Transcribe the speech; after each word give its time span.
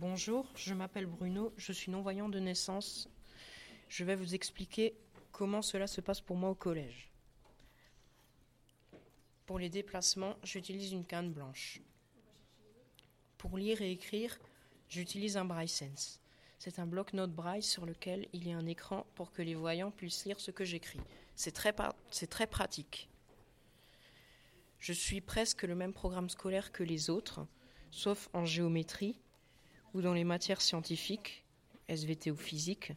Bonjour, 0.00 0.46
je 0.54 0.74
m'appelle 0.74 1.06
Bruno, 1.06 1.52
je 1.56 1.72
suis 1.72 1.90
non-voyant 1.90 2.28
de 2.28 2.38
naissance. 2.38 3.08
Je 3.88 4.04
vais 4.04 4.14
vous 4.14 4.36
expliquer 4.36 4.94
comment 5.32 5.60
cela 5.60 5.88
se 5.88 6.00
passe 6.00 6.20
pour 6.20 6.36
moi 6.36 6.50
au 6.50 6.54
collège. 6.54 7.10
Pour 9.44 9.58
les 9.58 9.68
déplacements, 9.68 10.36
j'utilise 10.44 10.92
une 10.92 11.04
canne 11.04 11.32
blanche. 11.32 11.80
Pour 13.38 13.58
lire 13.58 13.82
et 13.82 13.90
écrire, 13.90 14.38
j'utilise 14.88 15.36
un 15.36 15.44
Braille 15.44 15.66
Sense. 15.66 16.20
C'est 16.60 16.78
un 16.78 16.86
bloc-notes 16.86 17.34
Braille 17.34 17.64
sur 17.64 17.84
lequel 17.84 18.28
il 18.32 18.46
y 18.46 18.52
a 18.52 18.56
un 18.56 18.66
écran 18.66 19.04
pour 19.16 19.32
que 19.32 19.42
les 19.42 19.56
voyants 19.56 19.90
puissent 19.90 20.26
lire 20.26 20.38
ce 20.38 20.52
que 20.52 20.64
j'écris. 20.64 21.00
C'est 21.34 21.50
très, 21.50 21.74
c'est 22.12 22.30
très 22.30 22.46
pratique. 22.46 23.08
Je 24.78 24.92
suis 24.92 25.20
presque 25.20 25.64
le 25.64 25.74
même 25.74 25.92
programme 25.92 26.30
scolaire 26.30 26.70
que 26.70 26.84
les 26.84 27.10
autres, 27.10 27.44
sauf 27.90 28.28
en 28.32 28.44
géométrie 28.44 29.18
ou 29.94 30.02
dans 30.02 30.12
les 30.12 30.24
matières 30.24 30.60
scientifiques, 30.60 31.44
SVT 31.88 32.30
ou 32.30 32.36
physique, 32.36 32.92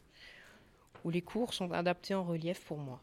où 1.04 1.10
les 1.10 1.22
cours 1.22 1.54
sont 1.54 1.72
adaptés 1.72 2.14
en 2.14 2.24
relief 2.24 2.64
pour 2.64 2.78
moi. 2.78 3.00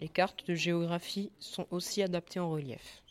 Les 0.00 0.08
cartes 0.08 0.46
de 0.46 0.54
géographie 0.54 1.30
sont 1.38 1.66
aussi 1.70 2.02
adaptées 2.02 2.40
en 2.40 2.50
relief. 2.50 3.02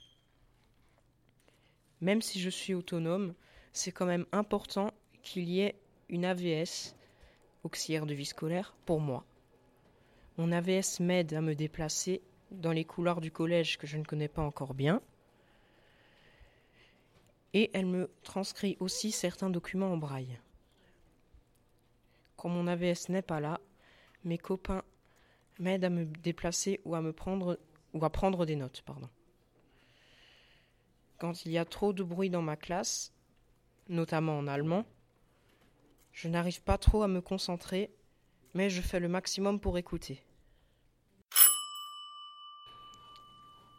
Même 2.01 2.21
si 2.21 2.39
je 2.39 2.49
suis 2.49 2.73
autonome, 2.73 3.33
c'est 3.71 3.91
quand 3.91 4.05
même 4.05 4.25
important 4.31 4.91
qu'il 5.21 5.49
y 5.49 5.61
ait 5.61 5.75
une 6.09 6.25
AVS, 6.25 6.95
auxiliaire 7.63 8.05
de 8.05 8.13
vie 8.13 8.25
scolaire, 8.25 8.75
pour 8.85 8.99
moi. 8.99 9.25
Mon 10.37 10.51
AVS 10.51 10.99
m'aide 10.99 11.33
à 11.33 11.41
me 11.41 11.55
déplacer 11.55 12.21
dans 12.51 12.71
les 12.71 12.85
couloirs 12.85 13.21
du 13.21 13.31
collège 13.31 13.77
que 13.77 13.87
je 13.87 13.97
ne 13.97 14.03
connais 14.03 14.27
pas 14.27 14.41
encore 14.41 14.73
bien. 14.73 15.01
Et 17.53 17.69
elle 17.73 17.85
me 17.85 18.09
transcrit 18.23 18.77
aussi 18.79 19.11
certains 19.11 19.49
documents 19.49 19.93
en 19.93 19.97
braille. 19.97 20.39
Quand 22.35 22.49
mon 22.49 22.67
AVS 22.67 23.09
n'est 23.09 23.21
pas 23.21 23.39
là, 23.39 23.59
mes 24.23 24.37
copains 24.37 24.83
m'aident 25.59 25.85
à 25.85 25.89
me 25.89 26.05
déplacer 26.05 26.81
ou 26.83 26.95
à 26.95 27.01
me 27.01 27.13
prendre 27.13 27.57
des 28.45 28.55
notes, 28.55 28.81
pardon. 28.81 29.09
Quand 31.19 31.45
il 31.45 31.51
y 31.51 31.57
a 31.57 31.65
trop 31.65 31.93
de 31.93 32.03
bruit 32.03 32.29
dans 32.29 32.41
ma 32.41 32.55
classe, 32.55 33.13
notamment 33.87 34.37
en 34.37 34.47
allemand, 34.47 34.85
je 36.11 36.27
n'arrive 36.27 36.63
pas 36.63 36.77
trop 36.77 37.03
à 37.03 37.07
me 37.07 37.21
concentrer, 37.21 37.93
mais 38.53 38.69
je 38.69 38.81
fais 38.81 38.99
le 38.99 39.07
maximum 39.07 39.59
pour 39.59 39.77
écouter. 39.77 40.23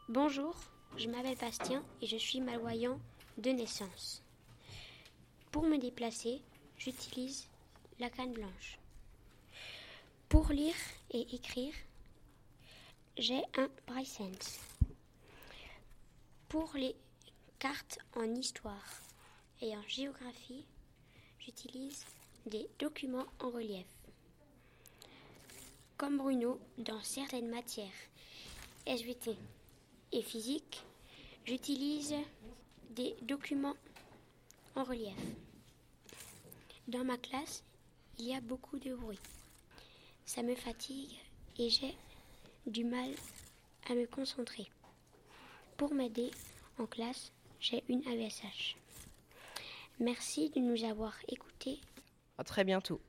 Bonjour, 0.09 0.57
je 0.97 1.09
m'appelle 1.09 1.37
Bastien 1.37 1.83
et 2.01 2.07
je 2.07 2.17
suis 2.17 2.41
malvoyant 2.41 3.01
de 3.39 3.51
naissance. 3.51 4.23
Pour 5.51 5.65
me 5.65 5.79
déplacer, 5.79 6.41
j'utilise 6.79 7.47
la 7.99 8.11
canne 8.11 8.33
blanche. 8.33 8.79
Pour 10.29 10.51
lire 10.51 10.75
et 11.11 11.35
écrire, 11.35 11.75
j'ai 13.17 13.43
un 13.57 13.69
Braille 13.87 14.07
Sense. 14.07 14.59
Pour 16.49 16.73
les 16.75 16.95
cartes 17.59 17.99
en 18.17 18.35
histoire 18.35 19.01
et 19.61 19.77
en 19.77 19.83
géographie, 19.87 20.65
j'utilise 21.39 22.05
des 22.47 22.69
documents 22.79 23.27
en 23.41 23.51
relief. 23.51 23.87
Comme 25.97 26.19
Bruno, 26.19 26.59
dans 26.79 27.03
certaines 27.03 27.49
matières 27.49 27.87
SVT 28.87 29.37
et 30.13 30.23
physique, 30.23 30.83
j'utilise 31.45 32.15
des 32.95 33.17
documents 33.23 33.77
en 34.77 34.85
relief. 34.85 35.17
Dans 36.87 37.05
ma 37.05 37.17
classe, 37.17 37.65
il 38.19 38.27
y 38.27 38.35
a 38.35 38.41
beaucoup 38.41 38.79
de 38.79 38.95
bruit. 38.95 39.19
Ça 40.25 40.43
me 40.43 40.55
fatigue 40.55 41.19
et 41.59 41.71
j'ai 41.71 41.95
du 42.67 42.85
mal 42.85 43.11
à 43.89 43.95
me 43.95 44.07
concentrer. 44.07 44.71
Pour 45.77 45.93
m'aider 45.93 46.31
en 46.79 46.87
classe, 46.87 47.33
j'ai 47.61 47.83
une 47.89 48.07
AVSH. 48.07 48.77
Merci 49.99 50.51
de 50.51 50.61
nous 50.61 50.85
avoir 50.85 51.15
écoutés. 51.29 51.81
À 52.39 52.45
très 52.45 52.65
bientôt. 52.65 53.01